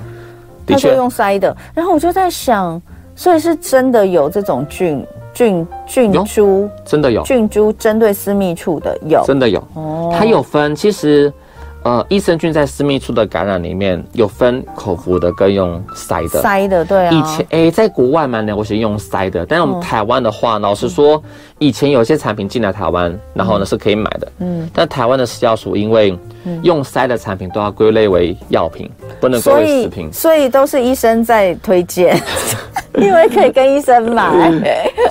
[0.68, 2.80] 他说用塞的，然后我就在想，
[3.14, 7.22] 所以是真的有这种菌菌菌株，真的有。
[7.22, 9.62] 菌株针对私密处的有，真的有。
[9.74, 11.32] 哦，它有分，其实。
[11.84, 16.42] 呃，益生菌在私密处的感染里面有分口服的跟用塞的。
[16.42, 17.10] 塞的，对啊。
[17.10, 21.22] 以前哎，在国外蛮流行用塞的，但是我们台湾的话，老实说，
[21.58, 24.32] 以前有些产品进来台湾，然后呢是可以买的。
[24.40, 24.68] 嗯。
[24.74, 26.18] 但台湾的食药署因为
[26.62, 32.20] 用塞的产品都要归类为药品，不能归为食品，所以都是医生在推荐。
[33.00, 34.30] 因为可以跟医生买，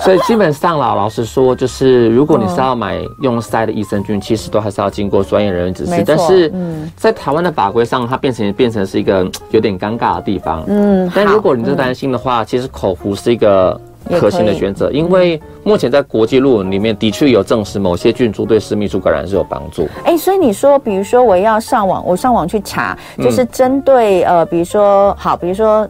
[0.00, 6.04] 所以基本上啦，老实说，就是如果你是要买用塞的益生菌，其实都还是要经过专业人员指示。
[6.06, 6.52] 但是，
[6.96, 10.62] 在台湾的法规上，它变成变成是一个有点尴尬的地方。
[10.66, 13.78] 嗯，但如果你是担心的话，其实口服是一个
[14.18, 19.88] 可行的选择，因为目前在国际论文里面的确有证实某些菌株对私密处感染是有帮助。
[20.04, 25.88] 哎，所以你说，比如说我要上网，我上网去查，就是针对呃，比如说好，比如说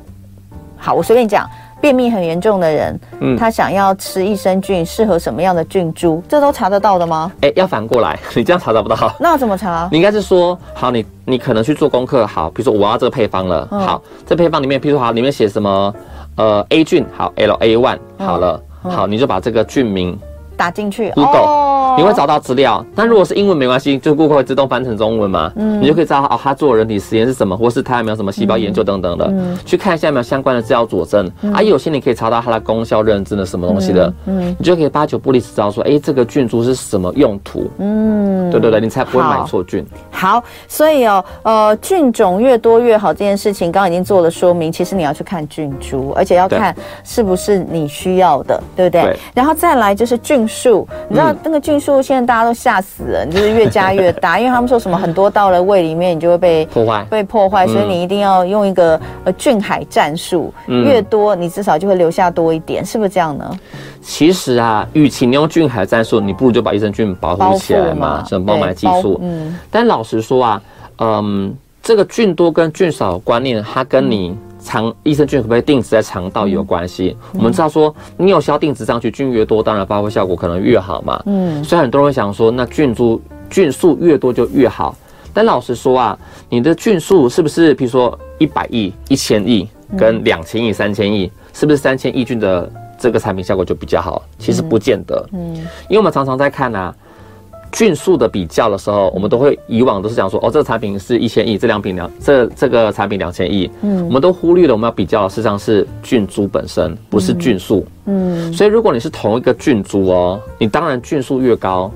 [0.77, 1.49] 好，我随便讲。
[1.81, 7.31] 便秘很严重的人，嗯，他想要吃益生菌，适合什么样的菌株，这都查得到的吗？
[7.41, 8.97] 哎，要反过来， 你这样查找不到。
[9.21, 9.89] 那要怎么查？
[9.93, 15.95] 你应该是说，好，你你可能去做功课，好，比如说我要这个配方了，嗯、好，这配方里面，比如说好，里面写什么，
[16.37, 20.19] 呃，A 菌，好，L A one，好了，嗯、好，你就把这个菌名。
[20.59, 22.85] 打进去，Google，哦，你会找到资料。
[22.95, 25.53] 但如果是英文没关系，就 Google 会自动翻成中文嘛。
[25.55, 31.31] 嗯，你就可以知道哦，他做人体实验是什么，或是他有没有什么细胞研究等等的，嗯，去看一下有没有相关的资料佐证。
[31.55, 37.71] 啊，有些你可以查到它的功效认证的什么东西的，嗯，你就可以八九不离十知道说，哎，这个菌株是什么用途。
[37.79, 39.87] 嗯，对对对，你才不会买错菌。
[40.11, 44.73] 好，所以哦，呃，菌种越多越好这件事情，刚刚已经做了说明。
[44.73, 49.03] 其实你要去看菌株，而且要看是不是你需要的，对不对？
[49.03, 49.17] 对。
[49.35, 51.35] 然后再来就是菌数，你知道。
[51.45, 63.51] 那个菌数现在大家都吓死了，你就是越加越大，因为他们说什么很多到了胃里面，你就会被破坏，被破坏，所以你一定要用一个呃菌海战术，越多你至少就会留下多一点，是不是这样呢？
[64.01, 69.19] 其实啊，与其你用菌海战术，你不如就把益生菌保护起来嘛，什么包埋技术。
[69.23, 70.63] 嗯，但老实说啊，
[70.99, 74.37] 嗯，这个菌多跟菌少的观念，它跟你。
[74.61, 77.17] 肠益生菌可不可以定植在肠道有关系？
[77.33, 81.23] 嗯、我们知道说，你有效定植上去，菌越多，当然发挥效果可能越好嘛。
[81.27, 84.95] 嗯，所以很多人会想说，那菌株菌数越多就越好。
[85.33, 86.19] 但老实说啊，
[86.49, 94.23] 你的菌数是不是，比如说一百亿、一千亿跟两千亿、三千亿，是不是三千亿菌的这个产品效果就比较好？
[94.39, 95.29] 其实不见得。
[95.33, 95.55] 嗯，
[95.89, 96.95] 因为我们常常在看啊。
[97.71, 111.91] 菌数的比较的时候，我们都会以往都是讲说，哦，这个产品是一千亿，这两品两这这个产品两千亿，嗯，我们都忽略了我们要比较的实际上是菌株本身，不是菌数，嗯，所以如果你是同一个菌株哦，你当然菌数越高，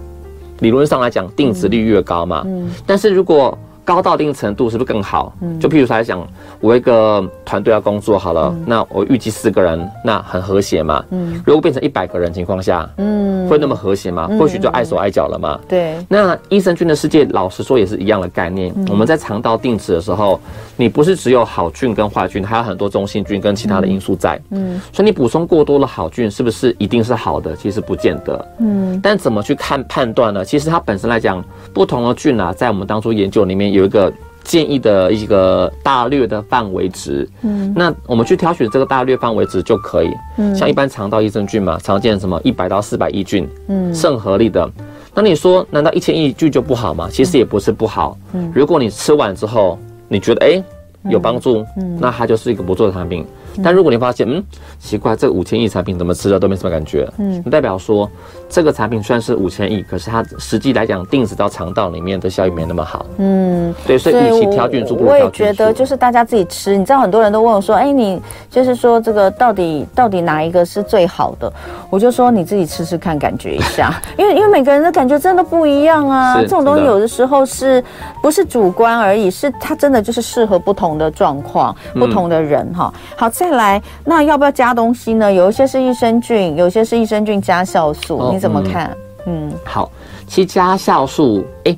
[0.61, 5.33] 理论上来讲定值率越高嘛，嗯，但是如果高到一定程度是不是更好？
[5.41, 6.25] 嗯，就譬如说来讲，
[6.61, 11.05] 我一个团队要工作好了，那我预计四个人，那很和谐嘛。
[11.11, 14.31] 嗯，如果变成一百个人情况下，嗯，会那么和谐吗？
[14.39, 15.59] 或许就碍手碍脚了嘛。
[15.69, 15.97] 对。
[16.09, 18.73] 那益生菌的世界，老实说也是一样的概念。
[18.89, 20.39] 我们在肠道定植的时候，
[20.77, 24.41] 你不是只有好菌跟坏菌，还有很多中性菌跟其他的因素在。
[24.51, 24.81] 嗯。
[24.93, 27.57] 所以你补充过多的好菌，是不是一定是好的？
[27.57, 28.47] 其实不见得。
[28.61, 29.01] 嗯。
[29.03, 30.45] 但怎么去看判断呢？
[30.45, 33.72] 其实它本身来讲，不同的菌啊，在我们当初研究里面。
[33.73, 34.13] 有一个
[34.45, 44.69] 建议的一个大略的范围值，嗯，那我们去挑选这个大略范围值就可以，嗯，像一般肠道益生菌嘛，常见什么一百到四百亿菌，嗯，是很合力的。
[45.15, 47.09] 那你说，难道一千亿菌就不好吗？
[47.11, 50.63] 其实也不是不好，嗯，如果你吃完之后，你觉得哎
[51.11, 53.25] 有帮助，嗯，那它就是一个不错的产品。
[53.63, 54.43] 但如果你发现，嗯，
[54.79, 58.09] 奇怪，这五千亿产品怎么吃了都没什么感觉，嗯，代表说
[58.49, 65.05] 这个产品虽然是五千亿，可是它实际来讲定植到肠道里面的效益没那么好，嗯，对，所以与其挑菌株，不。
[65.05, 71.53] 我也觉得就是大家自己吃，你知道很多人都问我说，哎，你就是说这个到底到底哪一个是最好的？
[71.91, 77.85] 我就说你自己吃吃看，感觉一下， 因为因为每个人的感觉真的不一样啊，这种东西有的时候是
[78.23, 82.93] 不是主观而已，是它真的就是适合不同的状况、不同的人哈。
[83.17, 83.29] 好。
[83.43, 85.33] 再来，那要不要加东西呢？
[85.33, 88.97] 有一些是益生菌，有些是益生菌加酵素，哦、你怎么看？
[89.27, 89.91] 嗯，嗯好，
[90.29, 91.77] 其实加酵素，哎。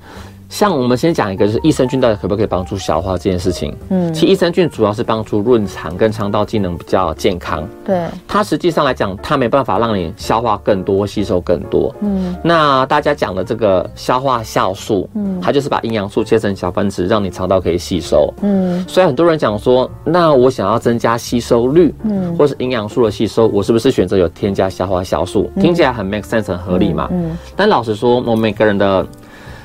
[0.48, 3.74] 像我们先讲一个，就是益生菌到底可不可以帮助消化这件事情。
[3.88, 7.66] 嗯，其实益生菌主要是帮助润肠跟肠道机能比较健康。
[7.84, 11.94] 对，它实际上来讲，它没办法让你消化更多、吸收更多。
[12.00, 18.32] 嗯，那大家讲的这个消化酵素，嗯，它就是把营养素切成小分子，让你肠道可以吸收。
[18.42, 25.50] 嗯，所以很多人讲说，那我想要增加吸收率，嗯，或是营养素的吸收，我是不是选择有添加消化酵素？
[25.56, 27.08] 嗯，听起来很 make sense，很合理嘛。
[27.10, 29.04] 嗯，嗯，但老实说，我们每个人的。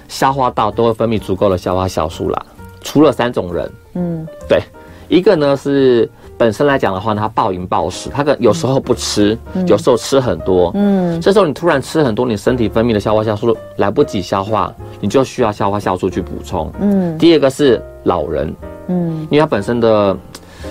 [0.10, 2.46] 消化道都会分泌足够的消化酵素啦，
[2.82, 4.62] 除了三种人，嗯，对，
[5.08, 18.54] 一个呢是本身来讲的话呢，他暴饮暴食，他可有时候不吃，嗯、有时候吃很多，嗯，这时候你突然吃很多，你身体分泌的消化酵素来不及消化，你就需要消化酵素去补充，嗯，第二个是老人，
[18.88, 20.18] 嗯，因为他本身的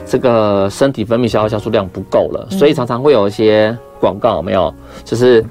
[0.04, 4.74] 这个身体分泌消化酵素量不够了，所以常常会有一些广告有没有，
[5.04, 5.44] 就是。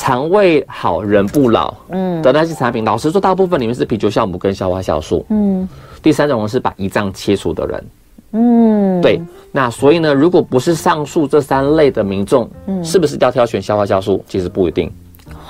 [0.00, 5.68] 肠胃好人不老，嗯，的那些产品，老实说，大部分里面是啤酒酵母跟消化酵素，嗯，
[6.02, 7.84] 第三种是把胰脏切除的人，
[8.32, 9.20] 嗯，对，
[9.52, 14.24] 那所以呢，如果不是上述这三类的民众，嗯，是不是要挑选消化酵素？
[14.26, 14.90] 其实不一定。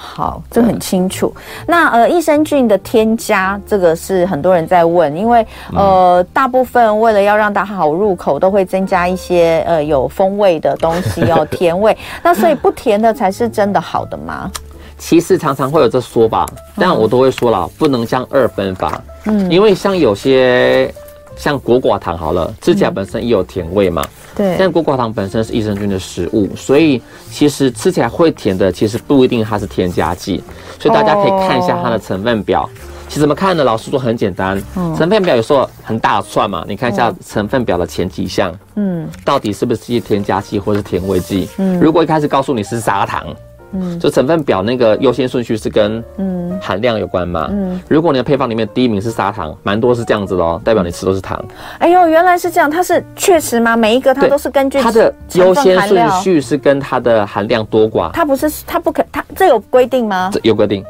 [0.02, 1.30] 好，这很清楚。
[1.66, 11.94] 那呃，益生菌的添加，这个是很多人在问，因为呃，大部分为了要让大家好入口，都会增加一些呃有风味的东西哦， 甜味。
[12.22, 14.50] 那所以不甜的才是真的好的吗？
[14.96, 19.02] 其实常常会有这说法，但我都会说了，不能将二分法。
[19.26, 20.92] 嗯，因为像有些。
[21.40, 24.06] 像果寡糖好了，吃起来本身也有甜味嘛。
[24.36, 24.56] 对。
[24.58, 27.00] 但果寡糖本身是益生菌的食物，所以
[27.30, 30.42] 其实吃起来会甜的，其实不一定它是添加剂。
[30.78, 32.68] 所以大家可以看一下它的成分表。
[33.08, 33.64] 其实怎么看呢？
[33.64, 41.48] 老师说很简单，成分表有时候很大串嘛，你看一下成分表的前几项，嗯，到底是不是一些添加剂或是甜味剂？
[41.56, 43.34] 嗯，如果一开始告诉你是砂糖。
[43.72, 47.48] 嗯，就成分表那个优先顺序是跟嗯含量有关嘛？
[47.50, 51.42] 嗯，如果你的配方里面第一名是砂糖，蛮多是这样子的哦，代表你吃都是糖。
[51.78, 53.76] 哎呦，原来是这样，它是确实吗？
[53.76, 58.10] 每一个它都是根据它的优先顺序是跟它的含量多寡。
[58.12, 60.30] 它不是，它不可，它这有规定吗？
[60.32, 60.84] 这有规定，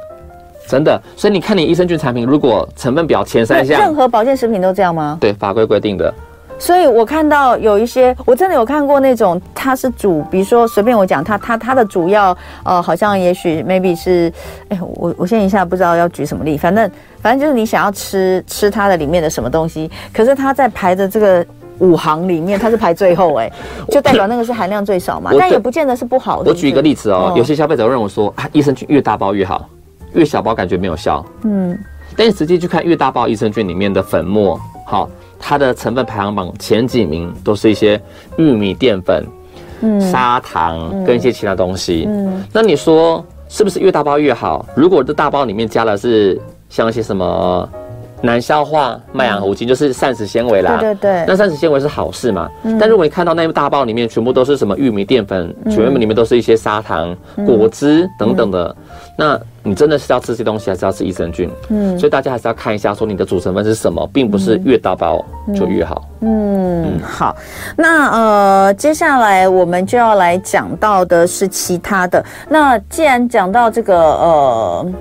[0.67, 1.01] 真的。
[1.17, 5.19] 所以你看你益生菌产品，如果成分表前三项，任何保健食品都这样吗？
[5.21, 6.13] 对，法规规定的。
[6.61, 14.31] 所以我看到有一些，我真的有看过那种，它是主，比如说随便我讲，它它它的主要，呃，好像也许 maybe 是，
[14.69, 16.89] 哎，我我现在一下不知道要举什么例，反正
[17.23, 21.45] 反正就是你想要吃吃它的里面的什么东西，可是它在排的这个
[21.79, 23.51] 五行里面，它是排最后，哎，
[23.91, 26.51] 就代表那个是含量最少嘛，但也不见得是不好的。
[26.51, 29.67] 我举一个例子哦，有些消费者认为说，啊，益生菌越大包越好，
[30.13, 31.75] 越小包感觉没有效，嗯，
[32.15, 35.09] 但你实际去看越大包益生菌里面的粉末，好。
[35.41, 38.01] 它的成分排行榜前几名都是一些
[38.37, 39.27] 玉米淀粉、
[39.81, 42.05] 嗯、砂糖跟一些其他东西。
[42.07, 44.65] 嗯，那你说是不是越大包越好？
[44.77, 47.69] 如果这大包里面加的是像一些什么
[48.23, 50.77] 难消化麦芽糊精，就是膳食纤维啦。
[50.79, 51.25] 对对对。
[51.27, 52.49] 那膳食纤维是好事嘛？
[52.65, 52.79] 嗯。
[52.79, 58.77] 但如果你看到那一大包里面全部都是什么玉米淀粉，全部里面都是一些砂糖、果汁等等的，
[59.21, 59.41] 那。
[59.63, 61.51] 你真的是要吃这些东西，还是要吃益生菌？
[61.69, 65.23] 嗯，所以大家还是要看一下，说你的主成分是什么，并不是越大包
[65.55, 66.03] 就越好。
[66.21, 67.37] 嗯，嗯好。
[67.77, 72.25] 那呃，接下来我们就要来讲到的是其他的。
[72.49, 74.93] 那既然讲到这个呃，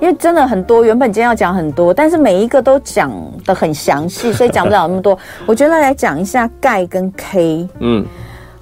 [0.00, 3.10] 因为真的很多，原本今天要讲很多，但是每一个都讲
[3.44, 5.18] 的很详细，所以讲不了那么多。
[5.44, 7.68] 我觉得来讲一下钙跟 K。
[7.80, 8.06] 嗯。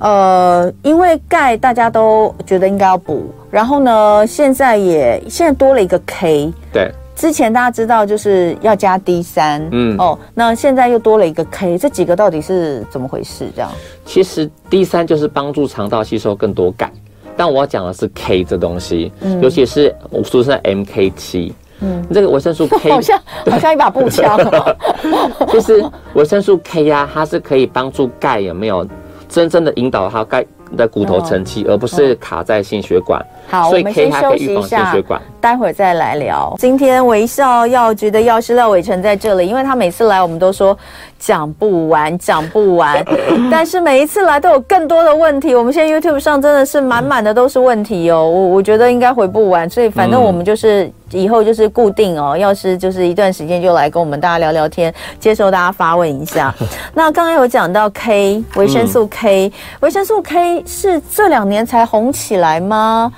[0.03, 6.53] 呃，因为钙大家都觉得应该要补，然后呢，现在也现在多了一个 K。
[6.73, 13.47] 对，之前大家知道就是要加 D 三，嗯，哦，那现在又多了一个 K，这几个到底是怎么回事？
[13.55, 13.71] 这样？
[14.05, 16.91] 其实 D 三就是帮助肠道吸收更多钙，
[17.37, 24.37] 但我要讲的是 K 这东西，嗯，尤其是我说是 MK 七，嗯，这个维生素 K 好像好像一把步枪。
[25.47, 25.85] 就是
[26.15, 28.85] 维生素 K 呀，它是可以帮助钙有没有？
[29.33, 30.45] 真正的引导它该
[30.77, 33.21] 的骨头成器，而不是卡在心血管。
[33.49, 35.21] 好，所以 K 还可以预防心血管。
[35.41, 36.55] 待会儿再来聊。
[36.59, 40.77] 今天微笑药局的药师廖伟成在这里，因为他每次来我们都说
[41.19, 43.03] 讲不完，讲不完。
[43.51, 45.55] 但是每一次来都有更多的问题。
[45.55, 49.69] 我们现在 YouTube 上真的是满满的都是问题哦，我我觉得应该回不完。
[49.69, 56.55] 所以反正我们就是以后就是固定哦，要是就是一段时间就来跟我们大家聊聊天，接受大家发问一下。
[56.95, 63.13] 那刚刚有讲到 K 维生素 K，维生素 K 是这两年才红起来吗？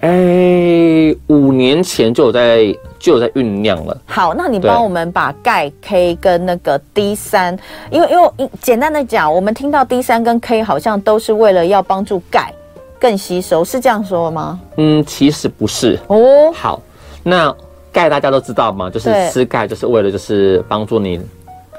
[0.00, 4.00] 哎、欸，五年前就有在就有在酝酿了。
[4.06, 7.58] 好，那你帮我们把钙 K 跟那个 D 三，
[7.90, 8.30] 因为因为
[8.62, 12.54] 简单的讲，我们听到 D 三跟 K 好像都是为了要帮助钙
[13.00, 14.60] 更吸收，是这样说吗？
[14.76, 16.52] 嗯，其实不是哦。
[16.54, 16.80] 好，
[17.22, 17.54] 那
[17.92, 18.90] 钙大家都知道吗？
[18.90, 21.20] 就是吃钙就是为了就是帮助你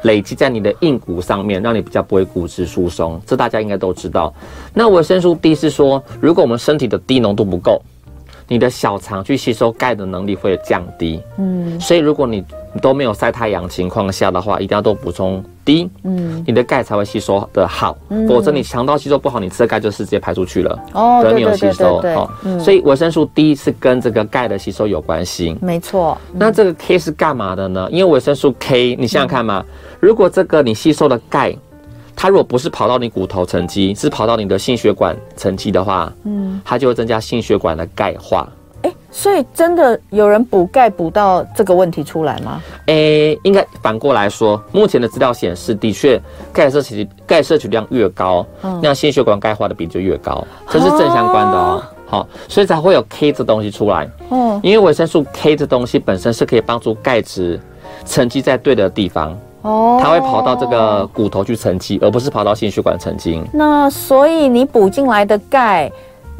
[0.03, 4.33] 累积在你的硬骨上面，让你比较不会骨质疏松，这大家应该都知道。
[4.73, 7.81] 那维生素 D 是说，如果我们身体的低浓度不够。
[8.51, 12.43] 你的小肠去吸收钙的能力会降低，嗯，所以如果你
[12.81, 22.29] 都没有晒太阳情况下的话，一定要多补充 D，嗯，你的钙才会吸收的好，嗯，否则你肠道吸收不好，你吃的钙就是直接排出去了，哦，对，没有吸收，哦，
[22.59, 26.17] 所以维生素 D 是跟这个钙的吸收有关系，没错。
[26.33, 27.87] 那这个 K 是干嘛的呢？
[27.91, 29.65] 因为维生素 K，你想想看嘛，
[29.99, 31.55] 如果这个你吸收的钙。
[32.21, 38.45] 它如果不是跑到你骨头沉积，是跑到你的心血管沉积的话，嗯，它就会增加心血管的钙化。
[39.11, 42.61] 所以真的有人补钙补到这个问题出来吗？
[42.85, 46.21] 诶、欸，应该反过来说，目前的资料显示，的确
[46.53, 51.83] 钙摄取钙摄取量越高，嗯，那心血管钙化的比例就越高，这是正相关的哦。
[52.05, 54.09] 好、哦，所以才会有 K 这东西出来。
[54.29, 57.59] 哦，因为维生素 K 这东西本身是可以帮助钙质
[58.05, 59.37] 沉积在对的地方。
[59.61, 63.39] 哦，它会跑到这个骨头去沉积，而不是跑到心血管沉积。
[63.53, 65.91] 那所以你补进来的钙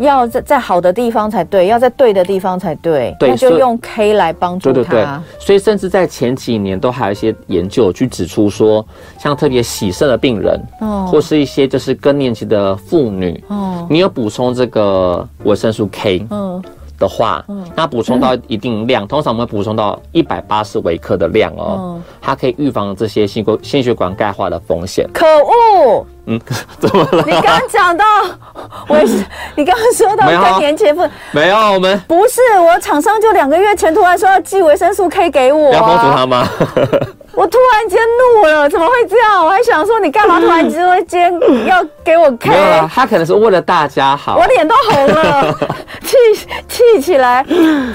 [0.06, 3.16] 要在在好的地方才对，要在对的地方才对。
[3.20, 4.74] 对，那就用 K 来帮助他。
[4.74, 5.08] 对对对。
[5.40, 8.86] 所以甚至在前几年都还有一些研究去指出说，
[9.18, 16.62] 像特别喜肾的病人，哦，或是一些就是更年期的妇女，哦，你有补充这个维生素 K，嗯。
[17.00, 25.10] 的话，嗯，那补充到一定量， 通常我们会补充到一百八十微克的量哦，它可以预防这些心血心血管钙化的风险。
[25.14, 26.06] 可恶！
[26.30, 26.40] 嗯，
[26.80, 27.24] 怎么了？
[27.26, 28.06] 你刚刚讲到，
[28.88, 29.26] 我是
[29.58, 31.02] 你刚刚说到更年期不？
[31.32, 36.48] 没有，我们不是我厂商就两个月前突然说要寄维生素 K 给我，要帮助他吗？
[37.34, 38.00] 我突然间
[38.36, 39.44] 怒了，怎么会这样？
[39.44, 41.32] 我还想说，你干嘛突然之间
[41.66, 42.50] 要给我 K？
[42.50, 44.38] 没有啊，他可能是为了大家好。
[44.38, 45.56] 我脸都红了，
[46.04, 46.16] 气
[46.68, 47.44] 气起来，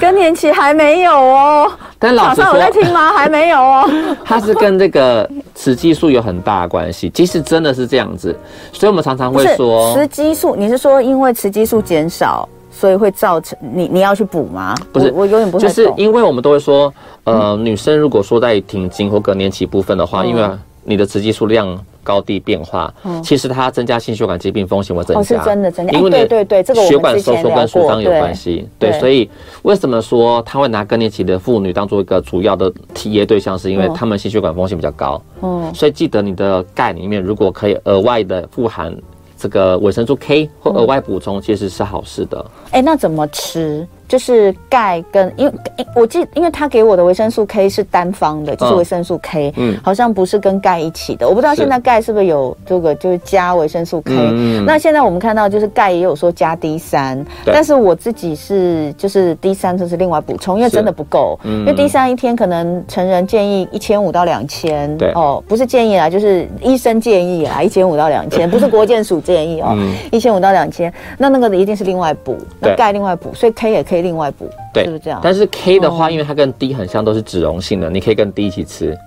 [0.01, 1.71] 更年期还没有哦。
[1.97, 3.13] 但老师说，早上有在听吗？
[3.17, 3.89] 还没有哦。
[4.25, 8.35] 它是跟这个雌激素有很大的关系，即使真的是这样子，
[8.73, 10.55] 所以我们常常会说雌激素。
[10.55, 12.47] 你是说因为雌激素减少？
[12.77, 14.75] 所以会造成你你要去补吗？
[14.91, 15.63] 不是，我，我永远不会。
[15.63, 16.93] 就是因为我们都会说，
[17.23, 20.41] 呃，嗯、女生如果说在停经或更年期部分的话，嗯、因为
[20.85, 25.19] 你的雌激素量高低变化，嗯、其实它增加心血管疾病风险会增加。
[25.19, 25.91] 哦，是真的增加。
[25.97, 28.65] 因为对对对，这个血管收缩跟舒张有关系。
[28.79, 29.29] 对，对，所以
[29.63, 35.21] 为什么说他会拿更年期的妇女当做一个主要的体验对象，是因为他们心血管风险比较高。
[35.41, 38.95] 嗯，所以记得你的钙里面如果可以额外的富含。
[39.37, 42.43] 这个维生素 K 或额外补充其实是好事的。
[42.71, 43.85] 哎、嗯，那怎么吃？
[44.07, 45.53] 就是钙跟因为
[45.95, 51.27] 我记，因为他给我的维生素 K 是单方的，就是维生素 K，嗯，好像不是跟钙一起的。
[51.27, 54.13] 我不知道现在钙是不是有这个，就是加维生素 K。
[54.15, 65.11] 嗯，那现在我们看到就是钙也有说加 D 三，但是我自己是就是 D 三就是另外补充，因为真的不够，因为 D 三一天可能成人建议一千五到两千，对。
[65.15, 69.75] 哦，不是建议啦，就是医生建议啦，一千五到两千， 不是国健署建议哦，
[70.11, 73.94] 一千五到两千，那那个一定是另外补，那钙另外补，所以 K 也可以。
[73.95, 75.21] 可以另外补，对，是不是这样？
[75.23, 78.97] 但是 K 的话，因为它跟 D 很像，都是脂溶性的，你可以跟 D 一起吃，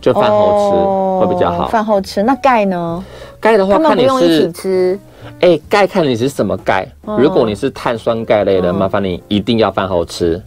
[0.00, 1.68] 就饭后吃会比较好。
[1.68, 3.04] 饭后吃，那钙呢？
[3.38, 4.98] 钙的话，看你是一起吃。
[5.40, 6.88] 哎，钙看你是什么钙。
[7.18, 10.42] 如果你是碳酸钙类的，麻烦你一定要饭后吃。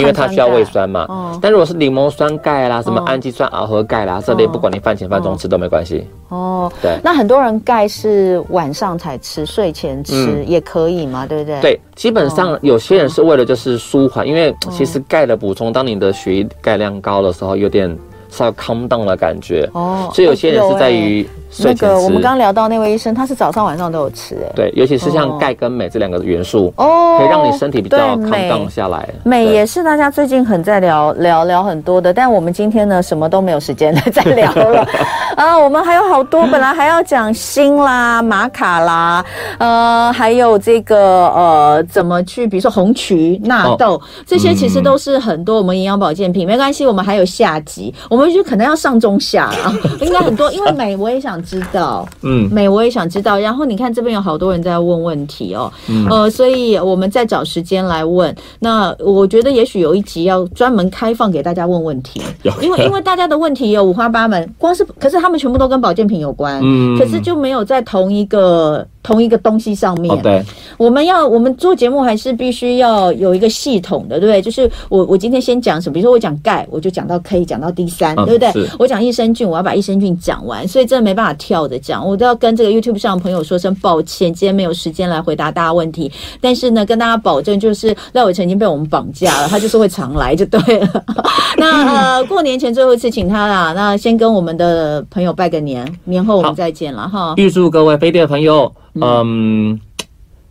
[0.00, 6.06] 因为它需要胃酸嘛，嗯、但如果是柠檬酸钙啦，什么氨基酸螯合钙啦，嗯、这类不管你饭前饭中吃都没关系。
[6.28, 6.98] 哦，对。
[7.02, 11.60] 那很多人钙是晚上才吃，睡前吃、嗯、也可以嘛，对不对？
[11.60, 17.96] 对，基本上有些人是为了就是舒缓，因为其实钙的补充，当你的血液钙量高的时候，有点。
[18.30, 21.86] 稍微 calm down 的感觉哦，所以有些人是在于睡前吃。
[21.86, 24.52] 那个我们刚刚聊到那位医生，他是早上晚上都有吃哎。
[24.54, 29.08] 对，尤其是像钙跟镁这两个元素哦，可以让你身体比较 calm down 下来。
[29.24, 34.86] 镁也是大家最近很在聊聊聊很多的，但我们今天呢，什么都没有时间再聊了
[35.36, 35.58] 啊。
[35.58, 39.24] 我们还有好多，本来还要讲锌啦、玛卡啦，
[39.58, 46.46] 呃，还有这个呃，怎么去，比如说红曲、纳豆这些，其实都是很多我们营养保健品。
[46.46, 47.94] 没关系，我们还有下集。
[48.08, 53.38] 我们就可能要上中下啊， 应该很多，因为美我也想知道，嗯，美我也想知道。
[53.38, 58.34] 然后你看这边有好多人在问问题哦，嗯、呃，所以我们再找时间来问。
[58.58, 62.20] 那我觉得也许有一集要专门开放给大家问问题，
[62.60, 68.86] 因为因为大家的问题有五花八门，光是可是他们全部都跟保健品有关，嗯，可是就没有在同一个。
[69.02, 70.44] 同一个东西上面，对，
[70.76, 74.42] 我们要我们做节目还是必须要有一个系统的，对不对？
[74.42, 78.70] 就是我我今天先讲什么，比如说我讲钙，我就讲到 K，讲到 D 三，对不对？
[78.78, 86.10] 我讲益生菌，我要把益生菌讲完，所以真的没办法跳着讲，我都要跟这个 YouTube 上的朋友说声抱歉，今天没有时间来回答大家问题。
[86.40, 91.04] 但是呢，跟大家保证，就是廖伟成已经被我们绑架了，他就是会常来就对了。
[91.58, 97.34] 那呃，过年前最后一次请他啦，那先跟我们的朋友拜个年，年后我们再见了哈。
[97.36, 98.72] 预祝各位飞碟的朋友。
[99.00, 99.78] 嗯，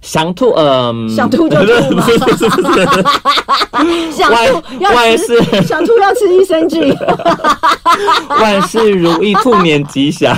[0.01, 2.05] 想吐，嗯，想吐就吐嘛。
[4.11, 6.95] 想吐要吃，想吐要吃益生菌。
[8.39, 10.35] 万事如意，兔年吉祥。